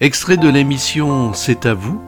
Extrait 0.00 0.36
de 0.36 0.48
l'émission 0.48 1.32
C'est 1.34 1.66
à 1.66 1.72
vous, 1.72 2.00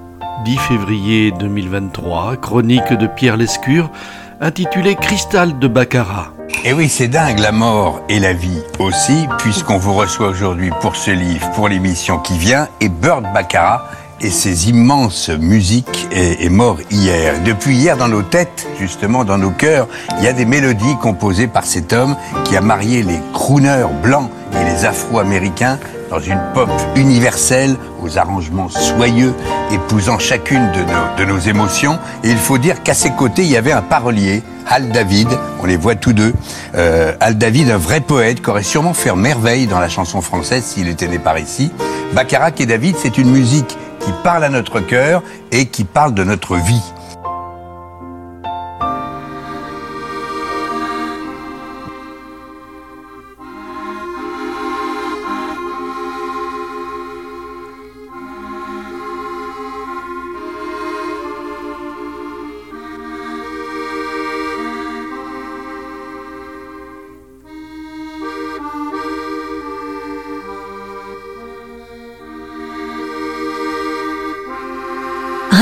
10 0.45 0.59
février 0.59 1.31
2023, 1.31 2.37
chronique 2.37 2.93
de 2.93 3.07
Pierre 3.07 3.37
Lescure, 3.37 3.93
intitulée 4.41 4.97
Cristal 4.97 5.61
de 5.61 5.69
Baccarat. 5.69 6.33
Et 6.65 6.71
eh 6.71 6.73
oui, 6.73 6.89
c'est 6.89 7.07
dingue, 7.07 7.39
la 7.39 7.53
mort 7.53 8.03
et 8.09 8.19
la 8.19 8.33
vie 8.33 8.61
aussi, 8.81 9.29
puisqu'on 9.39 9.79
vous 9.79 9.95
reçoit 9.95 10.27
aujourd'hui 10.27 10.73
pour 10.81 10.97
ce 10.97 11.13
livre, 11.13 11.49
pour 11.53 11.69
l'émission 11.69 12.19
qui 12.19 12.37
vient, 12.37 12.67
et 12.81 12.89
Bird 12.89 13.23
Baccarat 13.33 13.89
et 14.21 14.31
ses 14.31 14.69
immenses 14.69 15.29
musiques 15.29 16.09
est, 16.11 16.49
mort 16.49 16.79
hier. 16.91 17.41
Depuis 17.45 17.77
hier, 17.77 17.97
dans 17.97 18.09
nos 18.09 18.23
têtes, 18.23 18.67
justement, 18.81 19.25
dans 19.25 19.39
nos 19.39 19.51
cœurs, 19.51 19.87
il 20.19 20.25
y 20.25 20.29
a 20.29 20.33
des 20.33 20.45
mélodies 20.45 20.97
composées 21.01 21.47
par 21.47 21.65
cet 21.65 21.93
homme 21.93 22.17
qui 22.47 22.57
a 22.57 22.61
marié 22.61 23.05
les 23.05 23.21
crooners 23.33 23.87
blancs 24.03 24.29
et 24.61 24.65
les 24.65 24.85
afro-américains 24.87 25.79
dans 26.11 26.21
une 26.21 26.41
pop 26.55 26.69
universelle 26.95 27.77
aux 28.03 28.19
arrangements 28.19 28.69
soyeux, 28.69 29.35
épousant 29.73 30.19
chacune 30.19 30.71
de 31.17 31.25
nos, 31.25 31.39
émotions. 31.39 31.99
Et 32.25 32.31
il 32.31 32.37
faut 32.37 32.59
dire 32.59 32.83
qu'à 32.83 32.95
ses 32.95 33.11
côtés, 33.11 33.43
il 33.43 33.51
y 33.51 33.57
avait 33.57 33.73
un 33.73 33.83
parolier, 33.83 34.43
Al 34.69 34.91
David, 34.91 35.29
on 35.61 35.67
les 35.67 35.77
voit 35.77 35.95
tous 35.95 36.13
deux. 36.13 36.33
Euh, 36.75 37.13
Al 37.21 37.39
David, 37.39 37.71
un 37.71 37.79
vrai 37.79 38.01
poète, 38.01 38.43
qui 38.43 38.51
aurait 38.51 38.63
sûrement 38.63 38.95
fait 38.95 39.15
merveille 39.15 39.67
dans 39.67 39.81
la 39.81 39.89
chanson 39.89 40.21
française 40.21 40.65
s'il 40.65 40.89
était 40.89 41.09
né 41.09 41.19
par 41.19 41.39
ici. 41.39 41.71
Baccarat 42.15 42.51
et 42.59 42.67
David, 42.67 42.97
c'est 42.99 43.19
une 43.19 43.31
musique 43.31 43.77
qui 44.01 44.13
parle 44.23 44.45
à 44.45 44.49
notre 44.49 44.81
cœur 44.81 45.23
et 45.53 45.67
qui 45.67 45.85
parle 45.85 46.15
de 46.15 46.25
notre 46.25 46.57
vie. 46.57 46.83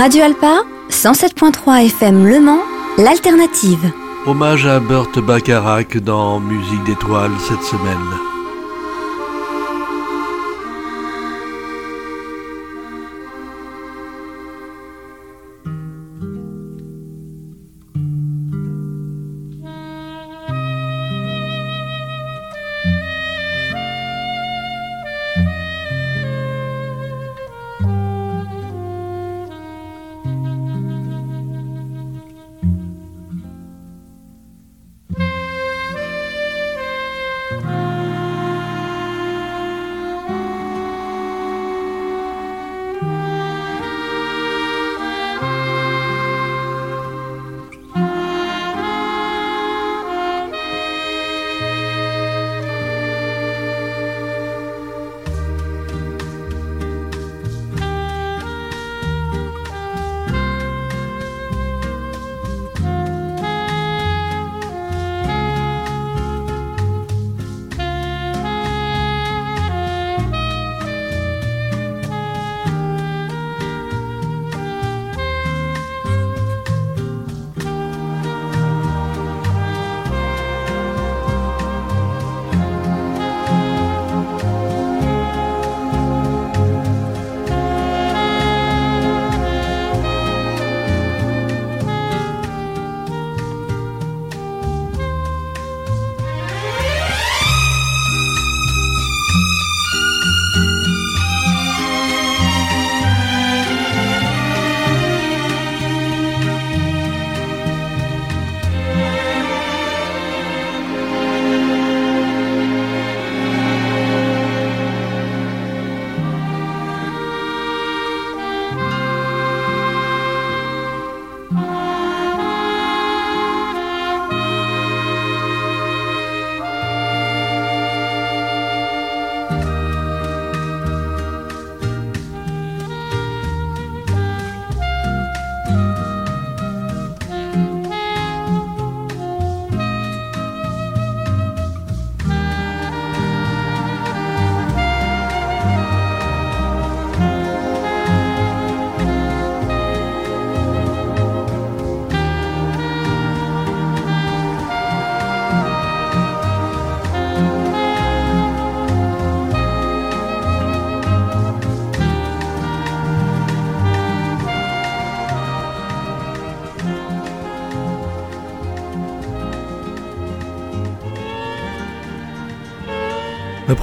Radio 0.04 0.22
Alpa, 0.22 0.64
107.3 0.90 1.86
FM 1.86 2.26
Le 2.26 2.38
Mans, 2.38 2.60
l'alternative. 2.98 3.90
Hommage 4.26 4.66
à 4.66 4.78
Burt 4.78 5.18
Bacharach 5.18 5.96
dans 5.96 6.40
Musique 6.40 6.84
d'étoiles 6.84 7.32
cette 7.48 7.62
semaine. 7.62 8.33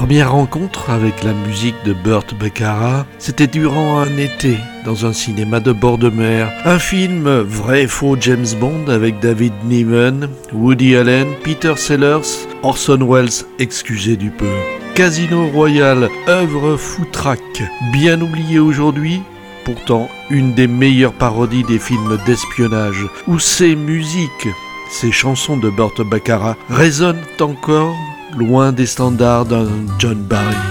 Première 0.02 0.32
rencontre 0.32 0.90
avec 0.90 1.24
la 1.24 1.32
musique 1.32 1.76
de 1.86 1.94
Burt 1.94 2.34
Baccarat, 2.34 3.06
c'était 3.20 3.46
durant 3.46 4.00
un 4.00 4.18
été 4.18 4.58
dans 4.84 5.06
un 5.06 5.14
cinéma 5.14 5.60
de 5.60 5.72
bord 5.72 6.00
de 6.00 6.10
mer. 6.10 6.52
Un 6.66 6.80
film 6.80 7.30
vrai 7.30 7.86
faux 7.86 8.18
James 8.20 8.48
Bond 8.60 8.88
avec 8.88 9.20
David 9.20 9.54
Niven, 9.64 10.28
Woody 10.54 10.96
Allen, 10.96 11.28
Peter 11.44 11.76
Sellers, 11.78 12.48
Orson 12.64 13.08
Welles, 13.08 13.46
excusez 13.60 14.16
du 14.18 14.32
peu. 14.32 14.50
Casino 14.96 15.46
Royale, 15.50 16.10
œuvre 16.28 16.78
foutraque, 16.78 17.62
bien 17.94 18.20
oubliée 18.22 18.58
aujourd'hui, 18.58 19.22
pourtant 19.66 20.10
une 20.32 20.56
des 20.56 20.68
meilleures 20.68 21.14
parodies 21.14 21.64
des 21.64 21.78
films 21.78 22.18
d'espionnage, 22.26 23.06
où 23.28 23.38
ces 23.38 23.76
musiques, 23.76 24.50
ces 24.90 25.12
chansons 25.12 25.58
de 25.58 25.70
Burt 25.70 26.02
Baccarat 26.02 26.58
résonnent 26.72 27.22
encore 27.40 27.96
loin 28.38 28.72
des 28.72 28.86
standards 28.86 29.46
d'un 29.46 29.68
John 30.00 30.22
Barry. 30.24 30.71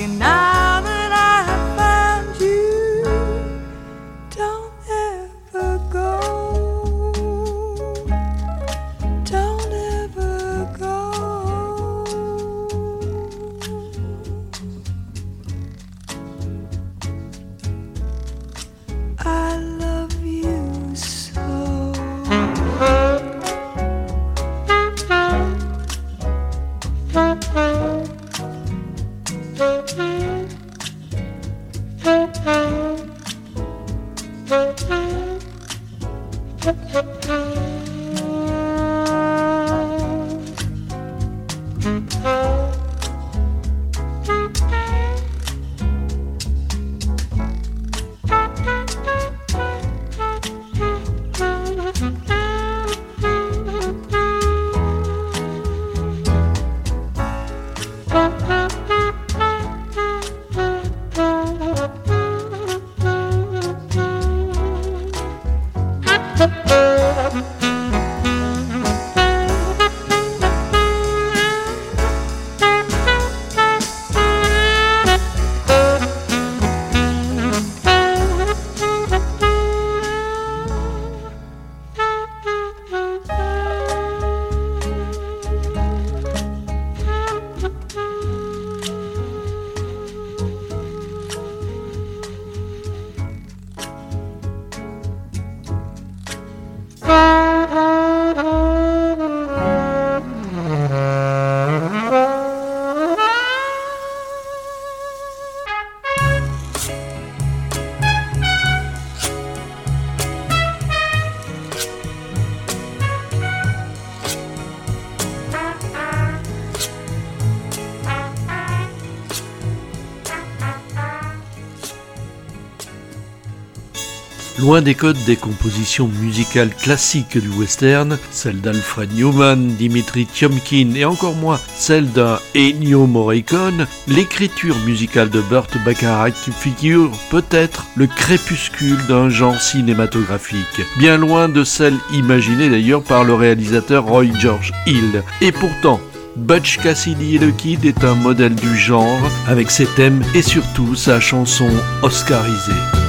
Loin 124.71 124.81
des 124.81 124.95
codes 124.95 125.21
des 125.25 125.35
compositions 125.35 126.09
musicales 126.21 126.73
classiques 126.73 127.37
du 127.37 127.49
western, 127.59 128.17
celles 128.31 128.61
d'Alfred 128.61 129.13
Newman, 129.13 129.75
Dimitri 129.75 130.25
Tiomkin 130.25 130.93
et 130.95 131.03
encore 131.03 131.35
moins 131.35 131.59
celle 131.75 132.09
d'un 132.09 132.39
Ennio 132.55 133.05
Morricone, 133.05 133.85
l'écriture 134.07 134.77
musicale 134.85 135.29
de 135.29 135.41
Burt 135.41 135.67
Bacharach 135.83 136.49
figure 136.57 137.11
peut-être 137.29 137.85
le 137.97 138.07
crépuscule 138.07 139.05
d'un 139.09 139.27
genre 139.27 139.59
cinématographique, 139.59 140.81
bien 140.97 141.17
loin 141.17 141.49
de 141.49 141.65
celle 141.65 141.97
imaginée 142.13 142.69
d'ailleurs 142.69 143.03
par 143.03 143.25
le 143.25 143.33
réalisateur 143.33 144.05
Roy 144.05 144.27
George 144.39 144.71
Hill. 144.87 145.21
Et 145.41 145.51
pourtant, 145.51 145.99
Butch 146.37 146.77
Cassidy 146.77 147.35
et 147.35 147.39
le 147.39 147.51
Kid 147.51 147.83
est 147.83 148.05
un 148.05 148.15
modèle 148.15 148.55
du 148.55 148.77
genre 148.77 149.19
avec 149.49 149.69
ses 149.69 149.85
thèmes 149.85 150.23
et 150.33 150.41
surtout 150.41 150.95
sa 150.95 151.19
chanson 151.19 151.69
oscarisée. 152.03 153.00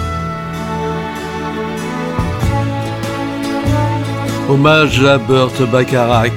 Hommage 4.53 5.03
à 5.03 5.17
Burt 5.17 5.63
Bacharach 5.73 6.31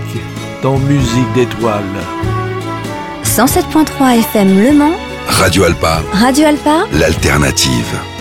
dans 0.63 0.77
Musique 0.77 1.33
d'étoiles. 1.33 1.83
107.3 3.25 4.19
FM 4.19 4.57
Le 4.63 4.71
Mans. 4.71 4.95
Radio 5.27 5.65
Alpa. 5.65 6.01
Radio 6.13 6.45
Alpa. 6.45 6.85
L'alternative. 6.93 8.14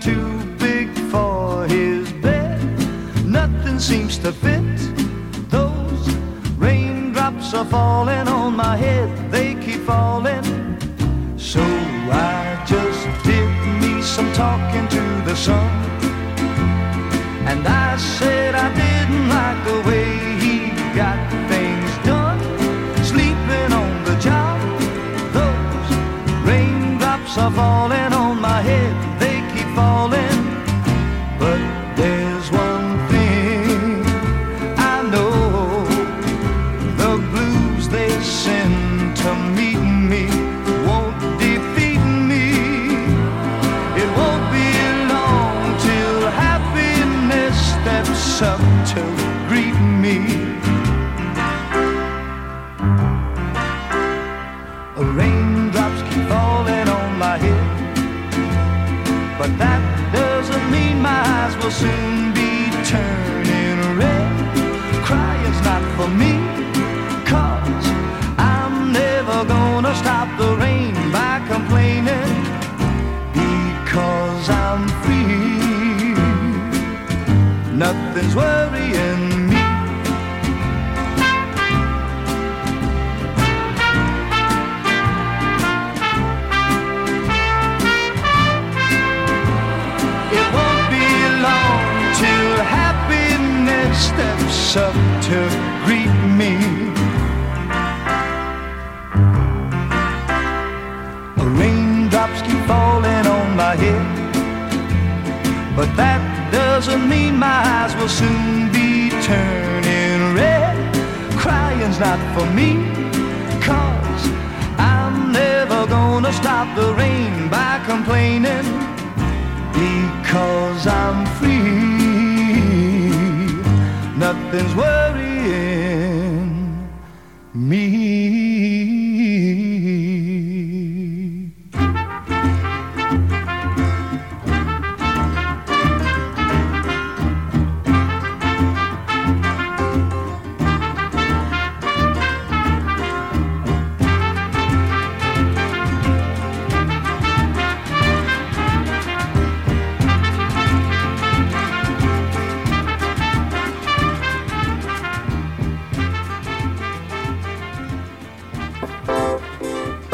to 0.00 0.31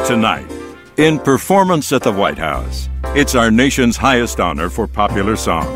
tonight 0.09 0.51
in 0.97 1.19
Performance 1.19 1.93
at 1.93 2.03
the 2.03 2.11
White 2.11 2.39
House. 2.39 2.89
It's 3.15 3.35
our 3.35 3.51
nation's 3.51 3.99
highest 3.99 4.41
honor 4.41 4.71
for 4.71 4.87
popular 4.87 5.37
song, 5.37 5.67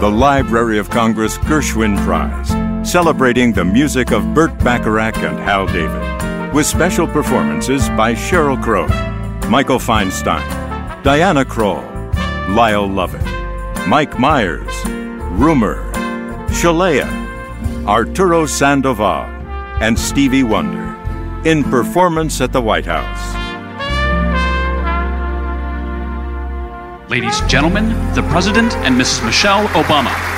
the 0.00 0.08
Library 0.08 0.78
of 0.78 0.88
Congress 0.88 1.36
Gershwin 1.36 2.02
Prize, 2.02 2.48
celebrating 2.90 3.52
the 3.52 3.62
music 3.62 4.10
of 4.10 4.32
Burt 4.32 4.58
Bacharach 4.60 5.18
and 5.18 5.38
Hal 5.38 5.66
David, 5.66 6.54
with 6.54 6.64
special 6.64 7.06
performances 7.06 7.90
by 7.90 8.14
Sheryl 8.14 8.60
Crow, 8.62 8.86
Michael 9.50 9.78
Feinstein, 9.78 10.42
Diana 11.02 11.44
Krall, 11.44 11.84
Lyle 12.56 12.88
Lovett, 12.88 13.26
Mike 13.86 14.18
Myers, 14.18 14.74
Rumer, 15.38 15.84
Sheléa, 16.48 17.06
Arturo 17.86 18.46
Sandoval, 18.46 19.26
and 19.82 19.98
Stevie 19.98 20.42
Wonder 20.42 20.96
in 21.46 21.62
performance 21.64 22.40
at 22.40 22.50
the 22.50 22.62
White 22.62 22.86
House. 22.86 23.43
Ladies, 27.14 27.38
and 27.38 27.48
gentlemen, 27.48 27.90
the 28.16 28.24
President 28.24 28.74
and 28.78 29.00
Mrs. 29.00 29.24
Michelle 29.24 29.68
Obama. 29.68 30.33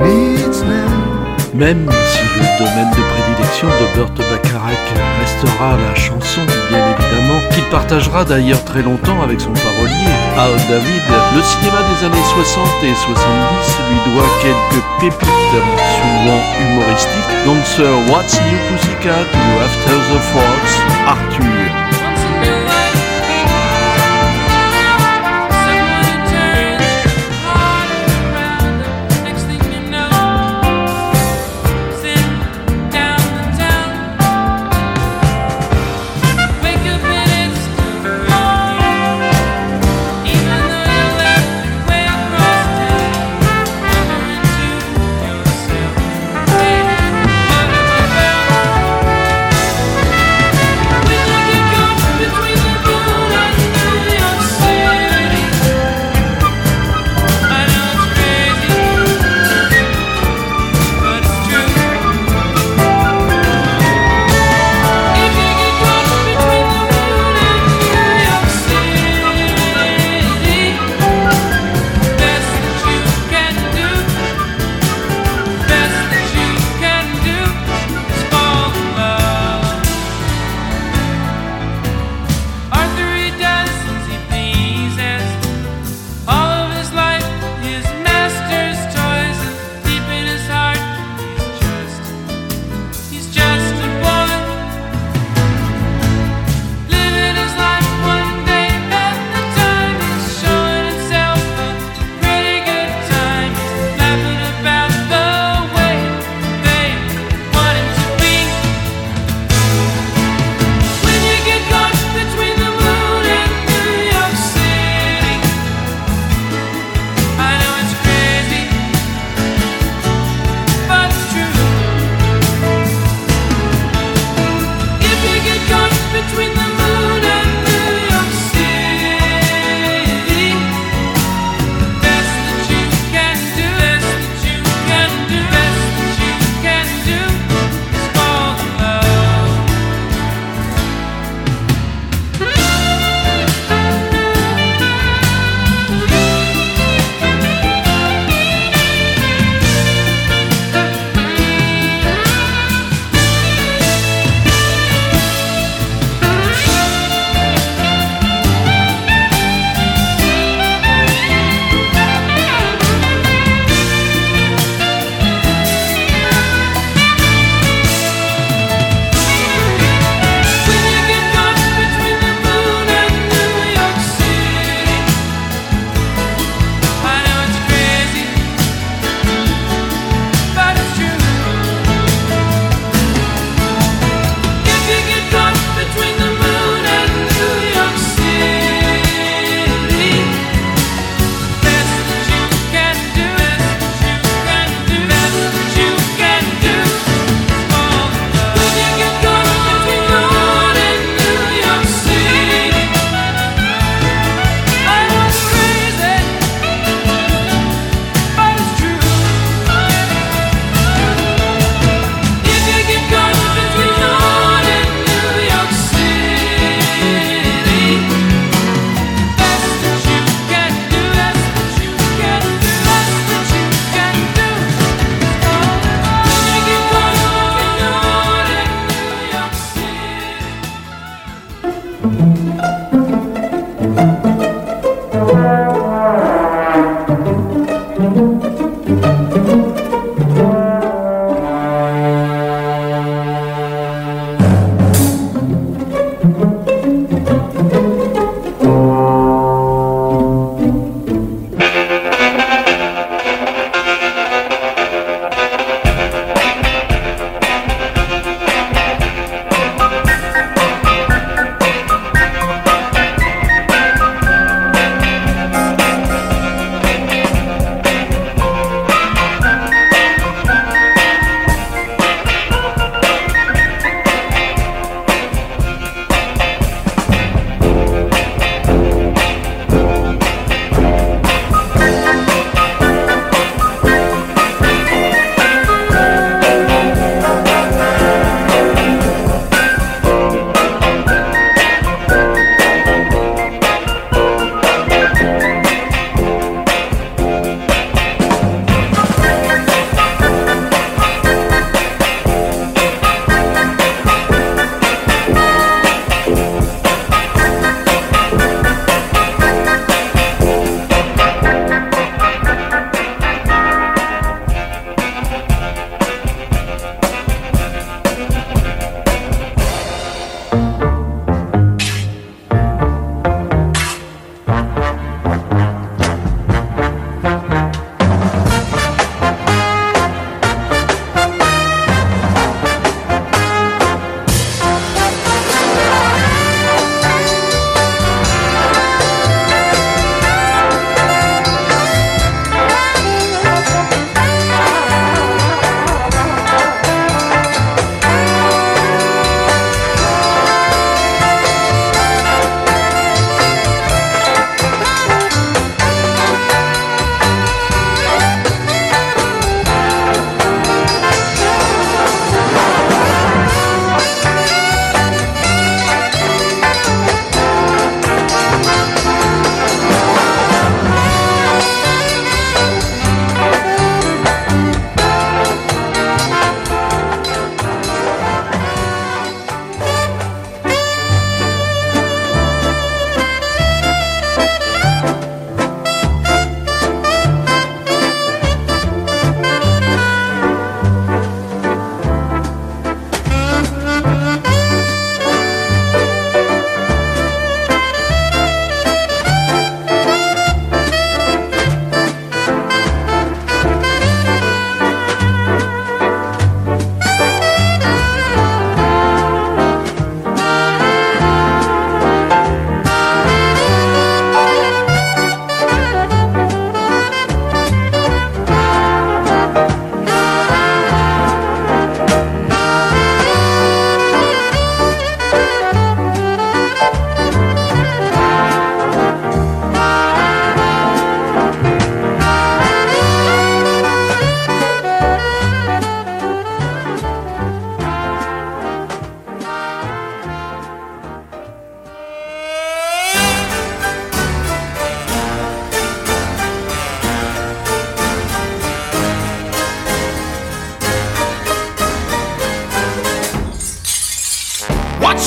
Mr. 0.00 0.74
Même 1.54 1.88
si 2.10 2.18
le 2.36 2.58
domaine 2.58 2.90
de 2.90 3.02
prédilection 3.14 3.68
de 3.68 3.86
Burt 3.94 4.16
Bacharach 4.16 4.90
restera 5.20 5.76
la 5.76 5.94
chanson, 5.94 6.40
bien 6.68 6.82
évidemment, 6.90 7.40
qu'il 7.52 7.62
partagera 7.64 8.24
d'ailleurs 8.24 8.64
très 8.64 8.82
longtemps 8.82 9.22
avec 9.22 9.40
son 9.40 9.52
parolier, 9.52 10.10
Al 10.36 10.56
David, 10.68 11.02
le 11.36 11.42
cinéma 11.42 11.78
des 11.94 12.06
années 12.06 12.26
60 12.34 12.66
et 12.82 12.94
70 12.94 13.78
lui 13.88 14.12
doit 14.12 14.30
quelques 14.42 14.82
pépites, 15.00 15.62
souvent 16.02 16.42
humoristiques, 16.60 17.34
dont 17.46 17.62
ce 17.64 17.82
What's 18.10 18.34
New 18.40 18.58
Pussycat 18.68 19.26
ou 19.32 19.62
After 19.62 19.96
the 20.10 20.18
Fox, 20.32 20.62
Arthur. 21.06 21.83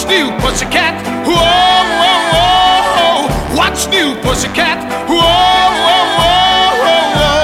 New, 0.08 0.32
pussycat? 0.40 0.96
Whoa, 1.28 1.36
whoa, 2.02 2.20
whoa. 2.34 3.28
What's 3.58 3.88
new, 3.88 4.16
pussycat? 4.24 4.80
Whoa, 5.10 5.20
whoa, 5.86 6.06
whoa, 6.20 7.04
whoa. 7.20 7.38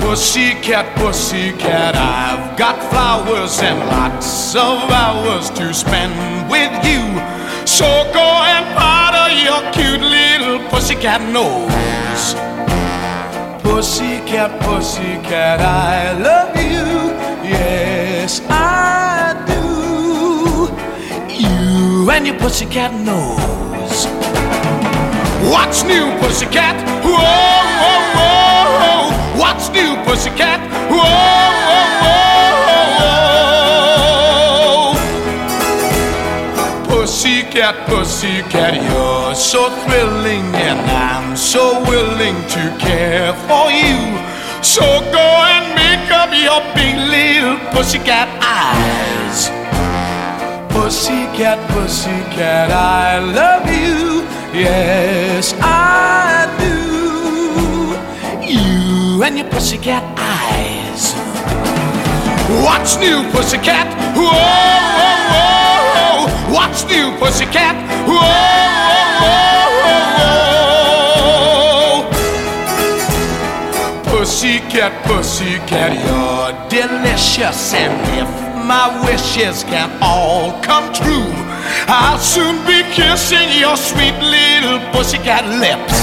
Pussycat, 0.00 0.86
pussycat, 0.96 1.94
I've 1.96 2.56
got 2.56 2.76
flowers 2.90 3.60
and 3.60 3.78
lots 3.90 4.54
of 4.56 4.90
hours 4.90 5.50
to 5.50 5.74
spend 5.74 6.14
with 6.50 6.72
you. 6.84 7.04
So 7.66 7.86
go 8.12 8.26
and 8.54 8.64
powder 8.76 9.28
your 9.46 9.60
cute 9.72 10.00
little 10.00 10.60
pussycat 10.70 11.20
nose. 11.30 12.34
Pussycat, 13.62 14.60
pussycat, 14.62 15.60
I 15.60 16.12
love 16.18 16.56
you. 16.56 16.64
Yes, 18.24 18.40
I 18.48 19.36
do. 19.44 20.72
You 21.28 22.08
and 22.10 22.26
your 22.26 22.38
pussycat 22.38 22.94
nose. 23.04 24.06
What's 25.52 25.84
new, 25.84 26.10
pussycat? 26.20 26.74
Whoa, 27.04 27.20
whoa, 27.84 28.40
whoa. 28.80 29.12
What's 29.38 29.68
new, 29.76 29.92
pussycat? 30.08 30.58
Whoa, 30.88 31.04
whoa, 31.68 31.84
whoa. 33.04 33.36
Pussycat, 36.88 37.76
pussycat, 37.86 38.72
you're 38.88 39.34
so 39.34 39.68
thrilling, 39.84 40.48
and 40.54 40.80
I'm 40.80 41.36
so 41.36 41.78
willing 41.84 42.36
to 42.56 42.74
care 42.80 43.34
for 43.46 43.70
you. 43.70 44.00
So 44.62 44.80
go 45.12 45.26
and 45.52 45.74
make 45.76 45.93
up 46.10 46.30
your 46.32 46.60
big 46.74 46.96
little 46.96 47.58
pussycat 47.72 48.28
eyes. 48.42 49.50
Pussycat, 50.72 51.58
pussycat, 51.70 52.70
I 52.70 53.18
love 53.18 53.66
you. 53.68 54.22
Yes, 54.58 55.54
I 55.60 56.46
do. 56.58 56.74
You 58.46 59.22
and 59.22 59.38
your 59.38 59.48
pussycat 59.50 60.02
eyes. 60.18 61.14
What's 62.64 62.96
new, 62.98 63.22
pussycat? 63.30 63.86
Whoa, 64.16 64.30
whoa, 65.00 66.26
whoa. 66.26 66.54
What's 66.54 66.84
new, 66.86 67.16
pussycat? 67.18 67.74
Whoa, 68.06 68.93
Pussycat, 74.24 75.04
pussycat, 75.04 75.92
you're 75.92 76.52
delicious. 76.70 77.74
And 77.74 77.92
if 78.16 78.30
my 78.64 78.88
wishes 79.04 79.64
can 79.64 79.90
all 80.00 80.58
come 80.62 80.90
true, 80.94 81.28
I'll 81.86 82.18
soon 82.18 82.56
be 82.64 82.80
kissing 82.96 83.52
your 83.60 83.76
sweet 83.76 84.16
little 84.24 84.80
pussycat 84.92 85.44
lips. 85.60 85.96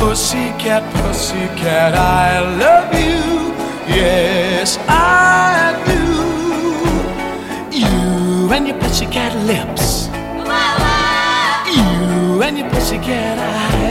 Pussycat, 0.00 0.82
pussycat, 0.94 1.92
I 1.94 2.40
love 2.56 2.94
you. 2.94 3.52
Yes, 3.94 4.78
I 4.88 5.76
do. 5.84 6.00
You 7.76 8.50
and 8.54 8.68
your 8.68 8.78
pussycat 8.80 9.36
lips. 9.44 10.08
You 11.76 12.42
and 12.42 12.56
your 12.56 12.70
pussycat 12.70 13.38
eyes. 13.38 13.81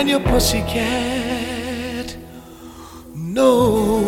And 0.00 0.08
your 0.08 0.20
pussycat 0.20 2.16
nose. 3.14 4.00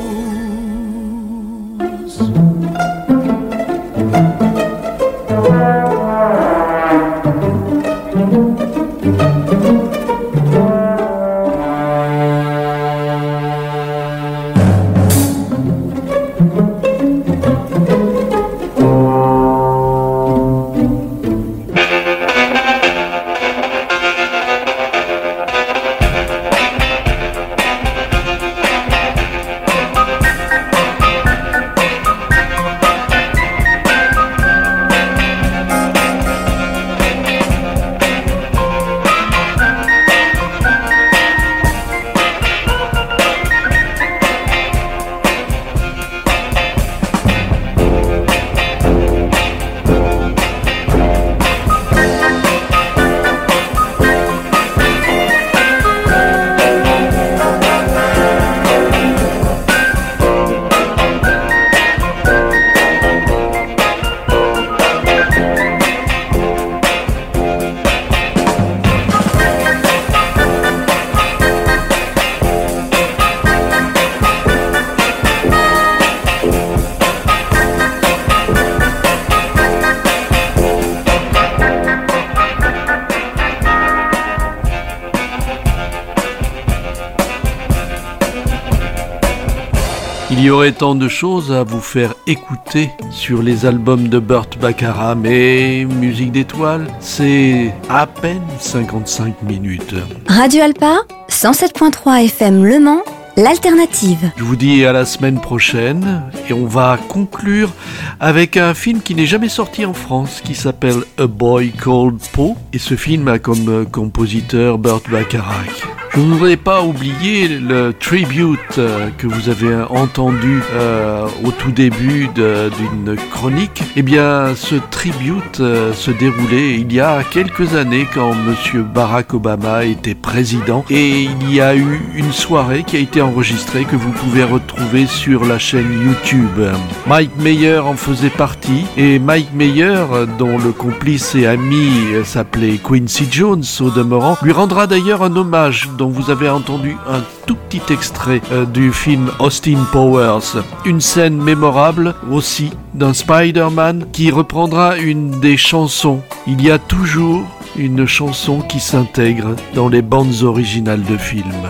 Il 90.43 90.47
y 90.47 90.51
aurait 90.51 90.73
tant 90.73 90.97
de 90.97 91.07
choses 91.07 91.53
à 91.53 91.63
vous 91.63 91.81
faire 91.81 92.15
écouter 92.27 92.91
sur 93.13 93.45
les 93.45 93.65
albums 93.65 94.09
de 94.09 94.19
Burt 94.19 94.59
Baccarat, 94.61 95.15
mais 95.15 95.85
Musique 95.85 96.33
d'étoiles, 96.33 96.89
c'est 96.99 97.73
à 97.89 98.09
peine 98.09 98.43
55 98.59 99.41
minutes. 99.45 99.95
Radio 100.27 100.63
Alpa, 100.65 101.03
107.3 101.29 102.25
FM 102.25 102.65
Le 102.65 102.81
Mans, 102.81 103.05
l'alternative. 103.37 104.31
Je 104.37 104.45
vous 104.45 104.57
dis 104.57 104.85
à 104.85 104.93
la 104.93 105.05
semaine 105.05 105.41
prochaine 105.41 106.23
et 106.49 106.53
on 106.53 106.67
va 106.67 106.99
conclure 107.09 107.73
avec 108.21 108.57
un 108.57 108.75
film 108.75 109.01
qui 109.01 109.15
n'est 109.15 109.27
jamais 109.27 109.49
sorti 109.49 109.85
en 109.87 109.95
France 109.95 110.41
qui 110.45 110.55
s'appelle 110.55 111.03
A 111.19 111.27
Boy 111.27 111.73
Called 111.73 112.19
Poe 112.33 112.57
et 112.73 112.79
ce 112.79 112.95
film 112.95 113.29
a 113.29 113.39
comme 113.39 113.69
euh, 113.69 113.85
compositeur 113.85 114.79
Burt 114.79 115.09
Bacharach. 115.11 115.83
Je 116.15 116.21
ne 116.21 116.27
voudrais 116.27 116.59
pas 116.59 116.83
oublier 116.83 117.49
le 117.49 117.95
tribute 117.95 118.77
euh, 118.77 119.09
que 119.17 119.27
vous 119.27 119.49
avez 119.49 119.75
entendu 119.89 120.61
euh, 120.75 121.27
au 121.43 121.51
tout 121.53 121.73
début 121.73 122.29
d'une 122.35 123.17
chronique. 123.31 123.83
Eh 123.97 124.03
bien, 124.03 124.55
ce 124.55 124.75
tribute 124.91 125.57
se 125.57 126.11
déroulait 126.11 126.75
il 126.75 126.93
y 126.93 127.01
a 127.01 127.25
quelques 127.25 127.75
années 127.75 128.07
quand 128.13 128.35
Monsieur 128.35 128.83
Barack 128.83 129.33
Obama 129.33 129.85
était 129.85 130.15
président 130.15 130.85
et 130.91 131.23
il 131.23 131.55
y 131.55 131.63
a 131.63 131.75
eu 131.75 132.03
une 132.15 132.33
soirée 132.33 132.85
qui 132.87 132.99
a 132.99 133.01
été 133.01 133.22
enregistrée 133.23 133.85
que 133.85 133.97
vous 133.97 134.11
pouvez 134.11 134.45
retrouver 134.45 135.07
sur 135.07 135.45
la 135.45 135.59
chaîne 135.59 135.93
YouTube. 136.05 136.61
Mike 137.07 137.37
Meyer 137.39 137.79
en 137.79 137.95
faisait 137.95 138.31
partie 138.31 138.85
et 138.97 139.19
Mike 139.19 139.55
Meyer, 139.55 140.05
dont 140.39 140.59
le 140.59 140.73
complice 140.73 141.35
et 141.35 141.47
ami 141.47 141.91
s'appelait 142.25 142.79
Quincy 142.79 143.27
Jones 143.31 143.65
au 143.81 143.91
demeurant, 143.91 144.37
lui 144.43 144.53
rendra 144.53 144.87
d'ailleurs 144.87 145.23
un 145.23 145.35
hommage 145.37 145.89
dont 145.97 146.09
vous 146.09 146.31
avez 146.31 146.49
entendu 146.49 146.97
un 147.09 147.23
tout 147.47 147.57
petit 147.57 147.93
extrait 147.93 148.41
euh, 148.53 148.65
du 148.65 148.93
film 148.93 149.31
Austin 149.39 149.79
Powers. 149.93 150.63
Une 150.85 151.01
scène 151.01 151.37
mémorable 151.37 152.15
aussi 152.31 152.71
d'un 152.95 153.15
Spider-Man 153.15 154.07
qui 154.13 154.31
reprendra 154.31 154.97
une 154.99 155.41
des 155.41 155.57
chansons. 155.57 156.21
Il 156.47 156.63
y 156.63 156.71
a 156.71 156.79
toujours 156.79 157.45
une 157.77 158.07
chanson 158.07 158.61
qui 158.61 158.81
s'intègre 158.81 159.55
dans 159.75 159.89
les 159.89 160.03
bandes 160.03 160.43
originales 160.43 161.05
de 161.05 161.17
films. 161.17 161.69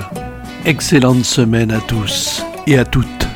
Excellente 0.65 1.25
semaine 1.25 1.73
à 1.73 1.81
tous 1.81 2.41
et 2.69 2.79
à 2.79 2.85
toutes. 2.85 3.32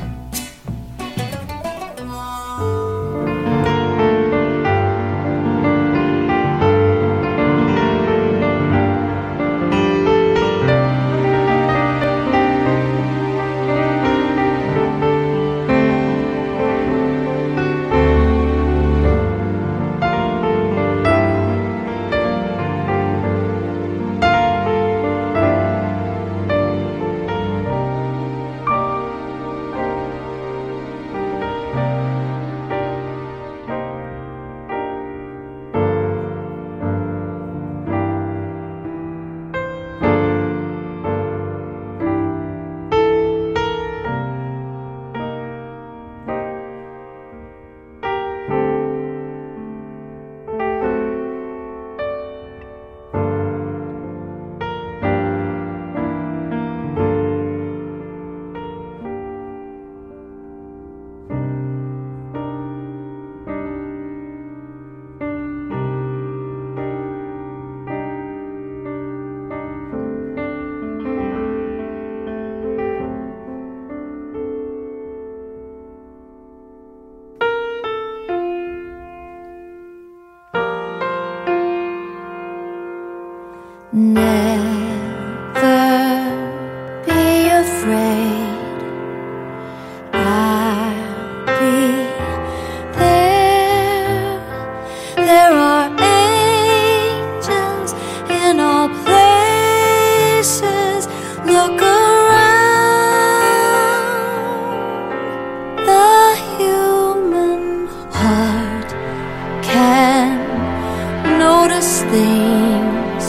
things. 112.10 113.26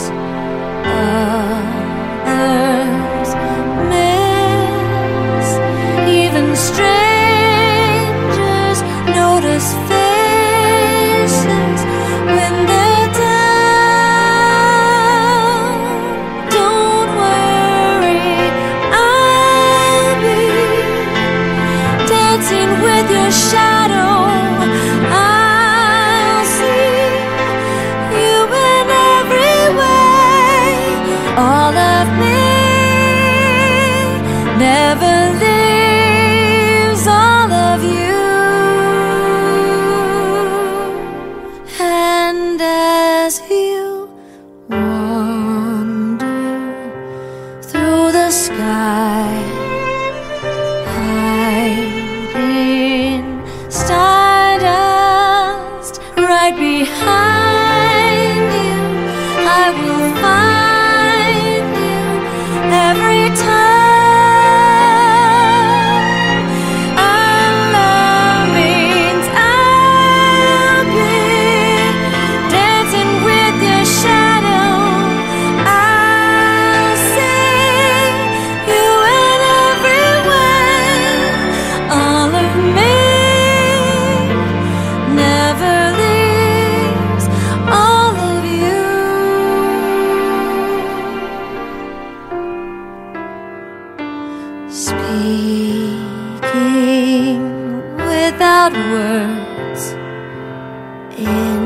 in 101.18 101.57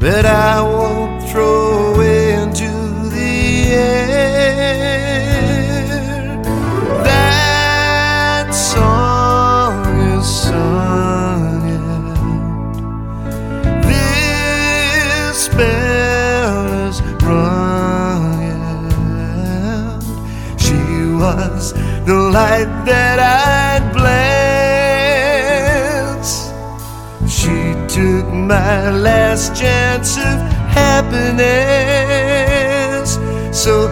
That 0.00 0.24
I 0.24 0.62
won't 0.62 1.22
throw 1.28 2.00
into 2.00 2.70
the 3.10 3.66
air. 3.66 5.02
That 7.04 8.50
song 8.54 9.84
is 10.16 10.26
sung 10.26 11.68
out. 11.76 12.80
This 13.84 15.48
bell 15.48 16.88
is 16.88 17.02
rung 17.22 18.42
out. 19.52 20.02
She 20.58 20.80
was 21.12 21.74
the 22.06 22.14
light 22.32 22.70
that. 22.86 23.09
my 28.70 28.90
last 28.90 29.56
chance 29.56 30.16
of 30.16 30.38
happiness. 30.78 31.48
So 33.50 33.90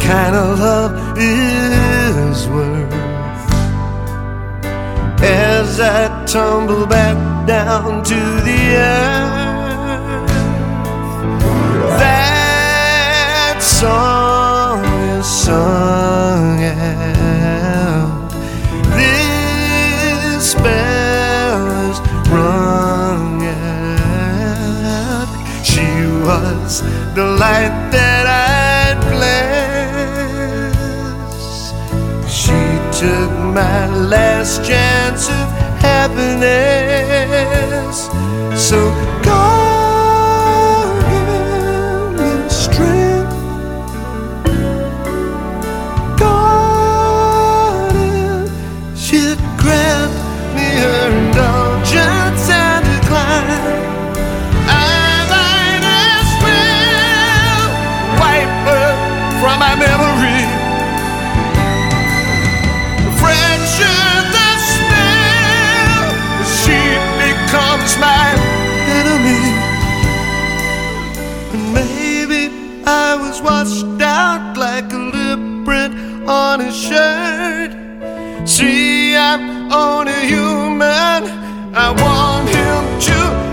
kind 0.00 0.34
of 0.34 0.58
love 0.58 0.92
is 1.18 2.48
worth. 2.48 2.92
As 5.22 5.78
I 5.80 6.24
tumble 6.26 6.86
back 6.86 7.16
down 7.46 8.02
to 8.04 8.14
the 8.14 8.76
earth, 8.76 10.30
that 11.98 13.58
song 13.60 14.84
is 15.16 15.26
sung 15.26 16.62
out. 16.64 18.30
This 18.96 20.52
spell 20.52 21.66
is 21.90 21.98
rung 22.30 23.44
out. 23.44 25.28
She 25.64 25.88
was 26.24 26.82
the 27.14 27.26
light 27.38 27.90
that 27.92 28.09
my 33.50 33.86
last 33.88 34.64
chance 34.64 35.28
of 35.28 35.48
happiness. 35.82 36.50
Was 73.42 73.84
washed 73.84 74.02
out 74.02 74.56
like 74.56 74.92
a 74.92 74.96
lip 74.96 75.64
print 75.64 76.28
on 76.28 76.60
his 76.60 76.76
shirt. 76.76 77.72
See, 78.48 79.16
I'm 79.16 79.72
only 79.72 80.26
human. 80.26 81.20
I 81.74 81.90
want 82.02 82.48
him 82.48 83.00
to 83.08 83.49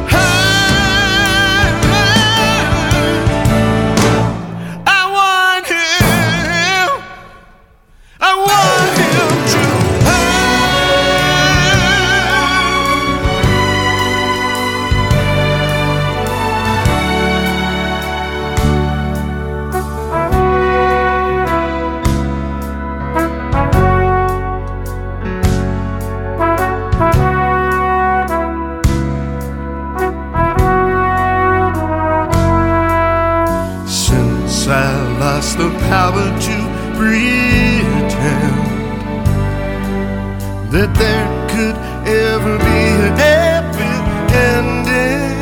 that 40.78 40.94
there 40.94 41.28
could 41.50 41.78
ever 42.06 42.54
be 42.60 42.82
a 43.02 43.10
happy 43.18 43.94
ending, 44.30 45.40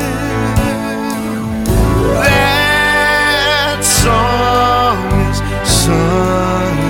that 2.24 3.80
song 3.84 4.96
is 5.28 5.38
sung 5.68 6.80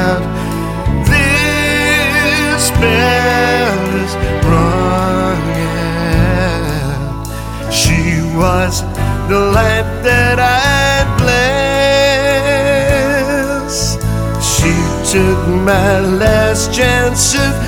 out. 0.00 0.24
This 1.12 2.62
bell 2.80 3.84
is 4.00 4.12
rung 4.48 5.44
out. 6.24 7.28
She 7.70 8.00
was 8.34 8.74
the 9.28 9.40
light 9.52 9.88
that 10.08 10.38
I'd 10.40 11.08
bless. 11.20 11.36
She 14.40 14.72
took 15.12 15.40
my 15.68 16.00
chance 16.00 16.35
of 17.16 17.65